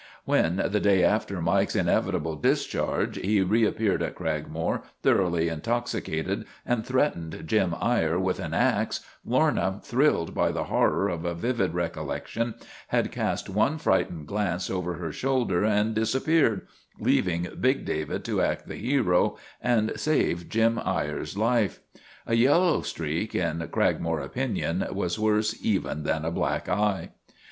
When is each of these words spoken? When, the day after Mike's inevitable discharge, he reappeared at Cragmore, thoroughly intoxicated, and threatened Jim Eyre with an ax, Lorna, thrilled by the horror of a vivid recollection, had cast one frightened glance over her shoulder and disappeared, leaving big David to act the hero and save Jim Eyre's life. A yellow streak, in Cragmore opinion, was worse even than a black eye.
When, 0.25 0.55
the 0.65 0.79
day 0.79 1.03
after 1.03 1.39
Mike's 1.43 1.75
inevitable 1.75 2.35
discharge, 2.35 3.17
he 3.19 3.41
reappeared 3.43 4.01
at 4.01 4.15
Cragmore, 4.15 4.81
thoroughly 5.03 5.47
intoxicated, 5.47 6.45
and 6.65 6.83
threatened 6.83 7.43
Jim 7.45 7.75
Eyre 7.79 8.17
with 8.17 8.39
an 8.39 8.51
ax, 8.55 9.01
Lorna, 9.23 9.79
thrilled 9.83 10.33
by 10.33 10.51
the 10.51 10.63
horror 10.63 11.07
of 11.07 11.23
a 11.23 11.35
vivid 11.35 11.75
recollection, 11.75 12.55
had 12.87 13.11
cast 13.11 13.47
one 13.47 13.77
frightened 13.77 14.25
glance 14.25 14.71
over 14.71 14.95
her 14.95 15.11
shoulder 15.11 15.63
and 15.63 15.93
disappeared, 15.93 16.63
leaving 16.99 17.47
big 17.59 17.85
David 17.85 18.25
to 18.25 18.41
act 18.41 18.67
the 18.67 18.77
hero 18.77 19.37
and 19.61 19.93
save 19.97 20.49
Jim 20.49 20.81
Eyre's 20.83 21.37
life. 21.37 21.79
A 22.25 22.33
yellow 22.33 22.81
streak, 22.81 23.35
in 23.35 23.59
Cragmore 23.71 24.25
opinion, 24.25 24.83
was 24.93 25.19
worse 25.19 25.55
even 25.63 26.01
than 26.01 26.25
a 26.25 26.31
black 26.31 26.67
eye. 26.67 27.11